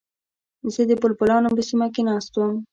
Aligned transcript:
زه 0.73 0.81
د 0.89 0.91
بلبلانو 1.01 1.53
په 1.57 1.61
سیمه 1.69 1.87
کې 1.93 2.01
ناست 2.09 2.33
وم. 2.35 2.53